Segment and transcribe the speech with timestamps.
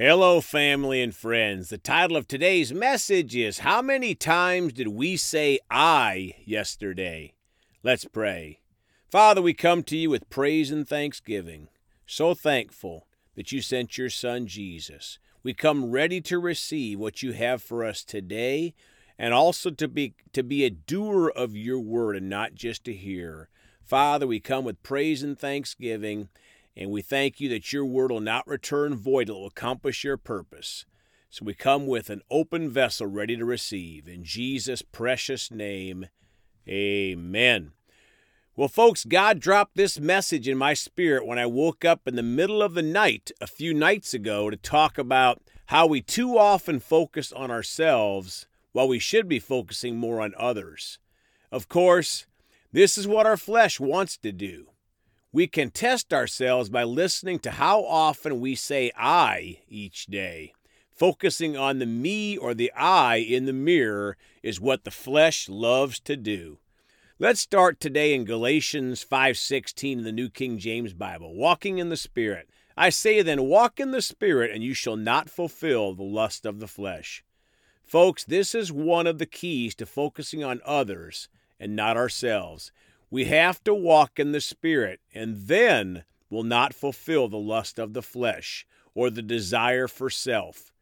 [0.00, 1.70] Hello, family and friends.
[1.70, 7.32] The title of today's message is How Many Times Did We Say I Yesterday?
[7.82, 8.60] Let's pray.
[9.10, 11.66] Father, we come to you with praise and thanksgiving.
[12.06, 15.18] So thankful that you sent your Son Jesus.
[15.42, 18.74] We come ready to receive what you have for us today
[19.18, 22.92] and also to be to be a doer of your word and not just a
[22.92, 23.48] hearer.
[23.82, 26.28] Father, we come with praise and thanksgiving
[26.78, 30.16] and we thank you that your word will not return void, it will accomplish your
[30.16, 30.86] purpose.
[31.28, 34.06] So we come with an open vessel ready to receive.
[34.06, 36.06] In Jesus' precious name,
[36.68, 37.72] amen.
[38.54, 42.22] Well, folks, God dropped this message in my spirit when I woke up in the
[42.22, 46.78] middle of the night a few nights ago to talk about how we too often
[46.78, 51.00] focus on ourselves while we should be focusing more on others.
[51.50, 52.26] Of course,
[52.72, 54.68] this is what our flesh wants to do.
[55.30, 60.54] We can test ourselves by listening to how often we say I each day.
[60.90, 66.00] Focusing on the me or the I in the mirror is what the flesh loves
[66.00, 66.60] to do.
[67.18, 71.34] Let's start today in Galatians 5:16 in the New King James Bible.
[71.34, 72.48] Walking in the Spirit.
[72.74, 76.58] I say then, walk in the Spirit, and you shall not fulfill the lust of
[76.58, 77.22] the flesh.
[77.84, 81.28] Folks, this is one of the keys to focusing on others
[81.60, 82.72] and not ourselves.
[83.10, 87.94] We have to walk in the Spirit, and then will not fulfill the lust of
[87.94, 90.72] the flesh or the desire for self.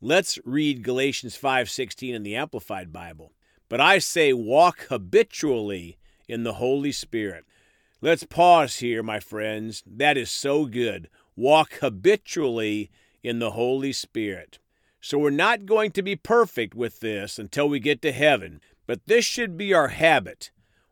[0.00, 3.32] Let's read Galatians 5:16 in the Amplified Bible.
[3.68, 7.44] But I say walk habitually in the Holy Spirit.
[8.00, 9.84] Let's pause here, my friends.
[9.86, 11.08] That is so good.
[11.36, 12.90] Walk habitually
[13.22, 14.58] in the Holy Spirit.
[15.00, 19.06] So we're not going to be perfect with this until we get to heaven, but
[19.06, 20.50] this should be our habit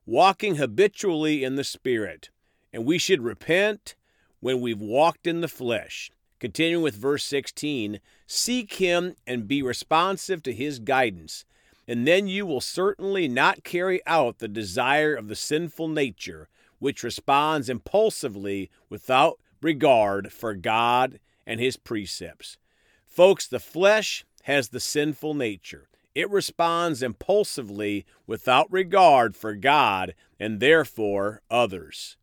[0.08, 2.30] walking habitually in the Spirit,
[2.72, 3.94] and we should repent
[4.40, 6.10] when we've walked in the flesh.
[6.40, 11.44] Continuing with verse 16, seek Him and be responsive to His guidance,
[11.86, 16.48] and then you will certainly not carry out the desire of the sinful nature,
[16.78, 22.56] which responds impulsively without regard for God and His precepts.
[23.04, 25.86] Folks, the flesh has the sinful nature.
[26.18, 32.16] It responds impulsively without regard for God and therefore others.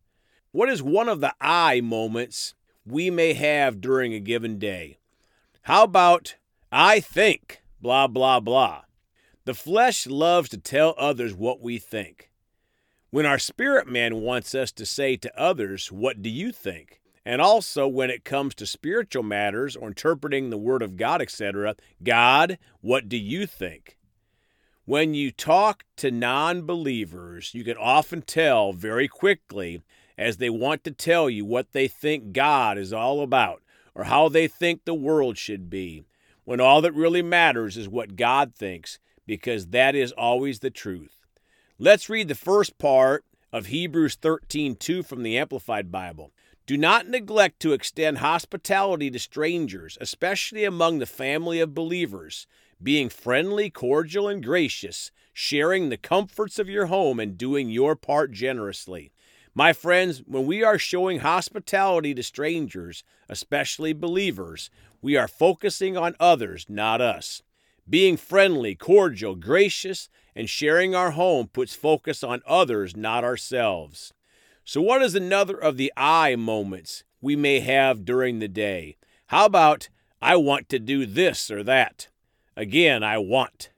[0.52, 2.54] What is one of the I moments
[2.84, 4.98] we may have during a given day?
[5.62, 6.36] How about,
[6.70, 8.82] I think, blah, blah, blah?
[9.46, 12.30] The flesh loves to tell others what we think.
[13.08, 17.00] When our spirit man wants us to say to others, What do you think?
[17.26, 21.74] And also, when it comes to spiritual matters or interpreting the Word of God, etc.,
[22.00, 23.98] God, what do you think?
[24.84, 29.82] When you talk to non believers, you can often tell very quickly
[30.16, 33.60] as they want to tell you what they think God is all about
[33.92, 36.04] or how they think the world should be,
[36.44, 41.26] when all that really matters is what God thinks, because that is always the truth.
[41.76, 46.30] Let's read the first part of Hebrews 13:2 from the Amplified Bible.
[46.66, 52.48] Do not neglect to extend hospitality to strangers, especially among the family of believers,
[52.82, 58.32] being friendly, cordial, and gracious, sharing the comforts of your home, and doing your part
[58.32, 59.12] generously.
[59.54, 64.68] My friends, when we are showing hospitality to strangers, especially believers,
[65.00, 67.42] we are focusing on others, not us.
[67.88, 74.12] Being friendly, cordial, gracious, and sharing our home puts focus on others, not ourselves.
[74.68, 78.96] So, what is another of the I moments we may have during the day?
[79.26, 79.88] How about,
[80.20, 82.08] I want to do this or that?
[82.56, 83.70] Again, I want.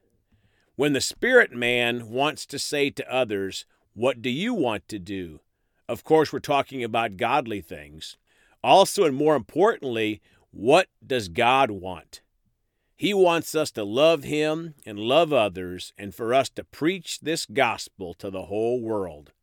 [0.75, 5.41] When the spirit man wants to say to others, What do you want to do?
[5.87, 8.17] Of course, we're talking about godly things.
[8.63, 12.21] Also, and more importantly, what does God want?
[12.95, 17.45] He wants us to love Him and love others, and for us to preach this
[17.45, 19.33] gospel to the whole world.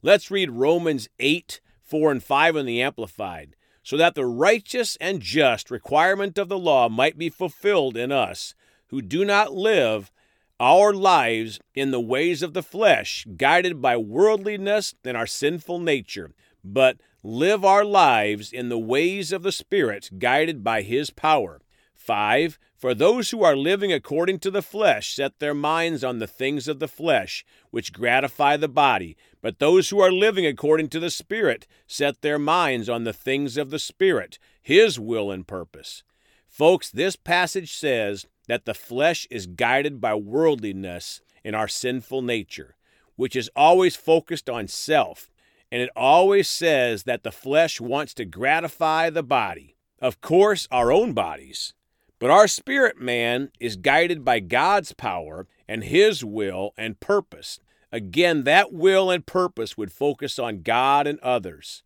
[0.00, 3.56] Let's read Romans 8, 4 and 5 in the Amplified.
[3.82, 8.54] So that the righteous and just requirement of the law might be fulfilled in us,
[8.88, 10.12] who do not live
[10.60, 16.32] our lives in the ways of the flesh, guided by worldliness and our sinful nature,
[16.62, 21.60] but live our lives in the ways of the Spirit, guided by His power.
[22.08, 22.58] 5.
[22.74, 26.66] For those who are living according to the flesh set their minds on the things
[26.66, 31.10] of the flesh, which gratify the body, but those who are living according to the
[31.10, 36.02] Spirit set their minds on the things of the Spirit, His will and purpose.
[36.46, 42.74] Folks, this passage says that the flesh is guided by worldliness in our sinful nature,
[43.16, 45.30] which is always focused on self,
[45.70, 49.76] and it always says that the flesh wants to gratify the body.
[50.00, 51.74] Of course, our own bodies.
[52.18, 57.60] But our spirit man is guided by God's power and His will and purpose.
[57.92, 61.82] Again, that will and purpose would focus on God and others.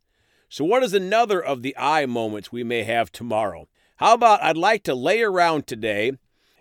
[0.49, 3.69] So, what is another of the I moments we may have tomorrow?
[3.97, 6.13] How about I'd like to lay around today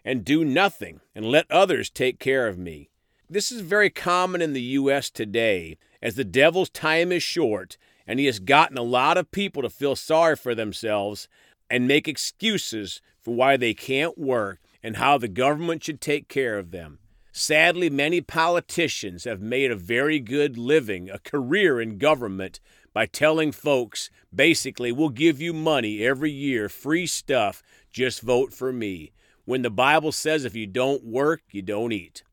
[0.06, 2.90] and do nothing and let others take care of me?
[3.30, 5.10] This is very common in the U.S.
[5.10, 7.78] today, as the devil's time is short
[8.08, 11.28] and he has gotten a lot of people to feel sorry for themselves
[11.70, 16.58] and make excuses for why they can't work and how the government should take care
[16.58, 17.00] of them.
[17.32, 22.60] Sadly, many politicians have made a very good living, a career in government,
[22.94, 28.74] by telling folks basically, we'll give you money every year, free stuff, just vote for
[28.74, 29.12] me.
[29.46, 32.24] When the Bible says if you don't work, you don't eat.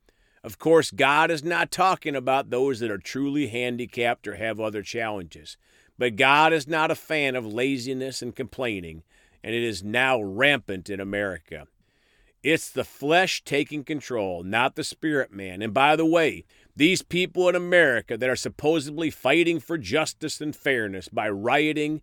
[0.43, 4.82] Of course, God is not talking about those that are truly handicapped or have other
[4.82, 5.56] challenges.
[5.96, 9.02] But God is not a fan of laziness and complaining,
[9.43, 11.67] and it is now rampant in America.
[12.43, 15.61] It's the flesh taking control, not the spirit man.
[15.61, 16.44] And by the way,
[16.76, 22.00] these people in America that are supposedly fighting for justice and fairness by rioting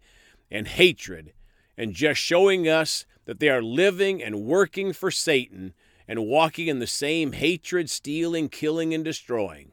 [0.52, 1.34] and hatred
[1.78, 5.74] and just showing us that they are living and working for Satan
[6.08, 9.72] and walking in the same hatred, stealing, killing and destroying.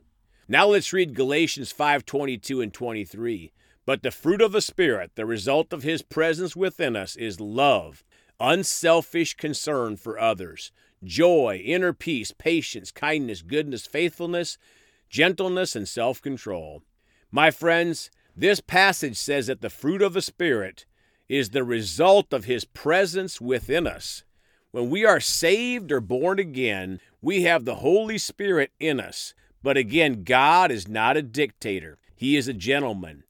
[0.48, 3.52] Now let's read Galatians 5:22 and 23.
[3.84, 8.04] But the fruit of the Spirit, the result of His presence within us, is love,
[8.38, 10.70] unselfish concern for others,
[11.02, 14.56] joy, inner peace, patience, kindness, goodness, faithfulness,
[15.10, 16.82] gentleness, and self control.
[17.30, 20.86] My friends, this passage says that the fruit of the Spirit
[21.28, 24.22] is the result of His presence within us.
[24.70, 29.34] When we are saved or born again, we have the Holy Spirit in us.
[29.62, 33.24] But again, God is not a dictator, He is a gentleman.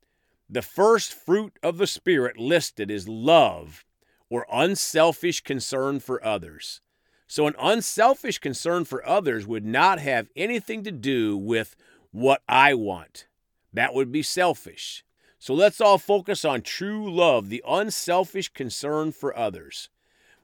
[0.53, 3.87] The first fruit of the Spirit listed is love
[4.29, 6.83] or unselfish concern for others.
[7.27, 11.75] So, an unselfish concern for others would not have anything to do with
[12.11, 13.27] what I want.
[13.73, 15.07] That would be selfish.
[15.39, 19.89] So, let's all focus on true love, the unselfish concern for others.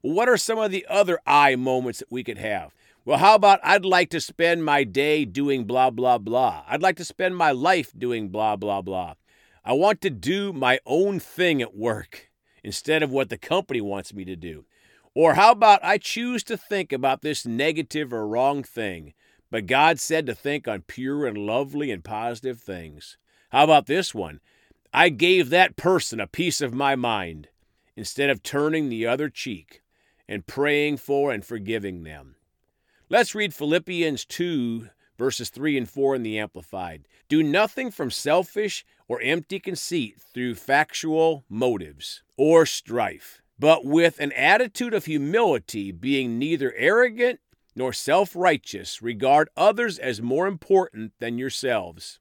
[0.02, 2.74] Well, what are some of the other I moments that we could have?
[3.04, 6.64] Well, how about I'd like to spend my day doing blah, blah, blah?
[6.66, 9.12] I'd like to spend my life doing blah, blah, blah.
[9.68, 12.30] I want to do my own thing at work
[12.64, 14.64] instead of what the company wants me to do.
[15.14, 19.12] Or how about I choose to think about this negative or wrong thing,
[19.50, 23.18] but God said to think on pure and lovely and positive things?
[23.50, 24.40] How about this one?
[24.90, 27.48] I gave that person a piece of my mind
[27.94, 29.82] instead of turning the other cheek
[30.26, 32.36] and praying for and forgiving them.
[33.10, 34.88] Let's read Philippians 2
[35.18, 37.06] verses 3 and 4 in the Amplified.
[37.28, 44.32] Do nothing from selfish or empty conceit through factual motives or strife, but with an
[44.32, 47.40] attitude of humility, being neither arrogant
[47.74, 52.20] nor self righteous, regard others as more important than yourselves.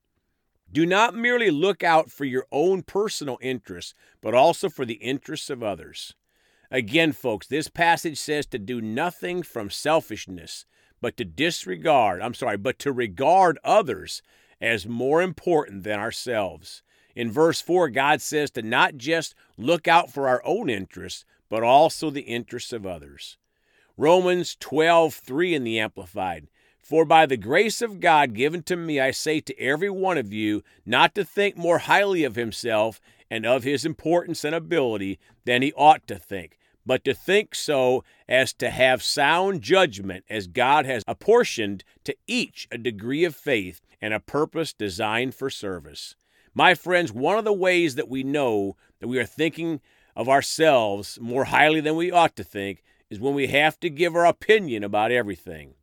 [0.71, 5.49] Do not merely look out for your own personal interests, but also for the interests
[5.49, 6.13] of others.
[6.69, 10.65] Again, folks, this passage says to do nothing from selfishness
[11.01, 14.21] but to disregard, I'm sorry, but to regard others
[14.61, 16.81] as more important than ourselves.
[17.15, 21.63] In verse 4, God says to not just look out for our own interests, but
[21.63, 23.37] also the interests of others.
[23.97, 26.47] Romans 12:3 in the Amplified.
[26.79, 30.31] For by the grace of God given to me, I say to every one of
[30.31, 35.61] you not to think more highly of himself and of his importance and ability than
[35.61, 40.85] he ought to think, but to think so as to have sound judgment, as God
[40.85, 46.15] has apportioned to each a degree of faith and a purpose designed for service.
[46.53, 49.79] My friends, one of the ways that we know that we are thinking
[50.15, 54.15] of ourselves more highly than we ought to think is when we have to give
[54.15, 55.75] our opinion about everything.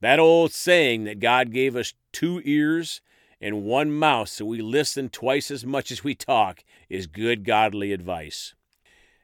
[0.00, 3.00] That old saying that God gave us two ears
[3.40, 7.92] and one mouth so we listen twice as much as we talk is good godly
[7.92, 8.54] advice.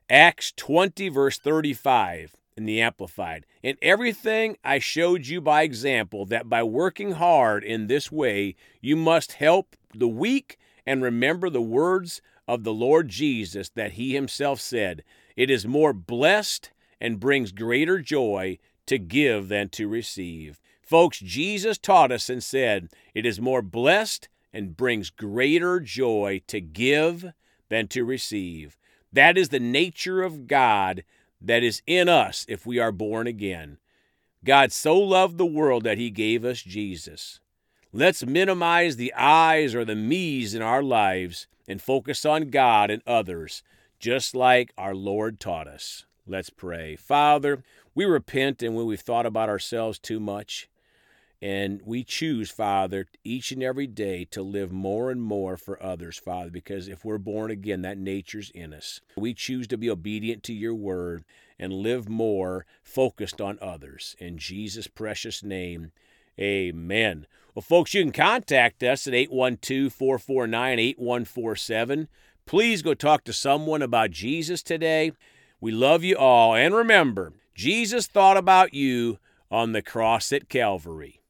[0.09, 3.47] Acts 20, verse 35 in the Amplified.
[3.63, 8.97] In everything I showed you by example that by working hard in this way, you
[8.97, 14.61] must help the weak and remember the words of the Lord Jesus that he himself
[14.61, 15.03] said,
[15.37, 16.71] It is more blessed
[17.01, 20.61] and brings greater joy to give than to receive.
[20.81, 26.61] Folks, Jesus taught us and said, It is more blessed and brings greater joy to
[26.61, 27.33] give
[27.69, 28.79] than to receive.
[29.13, 31.05] That is the nature of God
[31.47, 33.79] that is in us if we are born again.
[34.45, 37.41] God so loved the world that he gave us Jesus.
[37.93, 43.03] Let's minimize the I's or the me's in our lives and focus on God and
[43.07, 43.63] others.
[43.99, 46.05] just like our Lord taught us.
[46.27, 46.97] Let's pray.
[46.97, 47.63] Father,
[47.95, 50.69] we repent and when we've thought about ourselves too much.
[51.47, 56.19] And we choose, Father, each and every day to live more and more for others,
[56.19, 59.01] Father, because if we're born again, that nature's in us.
[59.17, 61.25] We choose to be obedient to your word
[61.57, 64.17] and live more focused on others.
[64.19, 65.93] In Jesus' precious name,
[66.37, 67.29] amen.
[67.55, 72.09] Well, folks, you can contact us at 812 449 8147.
[72.45, 75.13] Please go talk to someone about Jesus today.
[75.61, 76.57] We love you all.
[76.57, 81.21] And remember, Jesus thought about you on the cross at Calvary.